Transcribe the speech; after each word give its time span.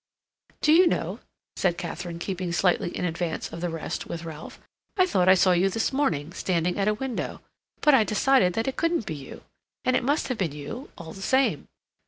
"Do 0.61 0.73
you 0.73 0.87
know," 0.87 1.19
said 1.55 1.77
Katharine, 1.77 2.17
keeping 2.17 2.51
slightly 2.51 2.89
in 2.97 3.05
advance 3.05 3.53
of 3.53 3.61
the 3.61 3.69
rest 3.69 4.07
with 4.07 4.23
Ralph, 4.25 4.59
"I 4.97 5.05
thought 5.05 5.29
I 5.29 5.35
saw 5.35 5.51
you 5.51 5.69
this 5.69 5.93
morning, 5.93 6.33
standing 6.33 6.79
at 6.79 6.87
a 6.87 6.95
window. 6.95 7.41
But 7.81 7.93
I 7.93 8.03
decided 8.03 8.53
that 8.53 8.67
it 8.67 8.77
couldn't 8.77 9.05
be 9.05 9.13
you. 9.13 9.43
And 9.85 9.95
it 9.95 10.03
must 10.03 10.27
have 10.29 10.39
been 10.39 10.53
you 10.53 10.89
all 10.97 11.13
the 11.13 11.21
same." 11.21 11.67